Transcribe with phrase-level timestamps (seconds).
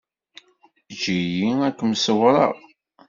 [0.91, 2.53] Eǧǧ-iyi ad kem-ṣewwreɣ.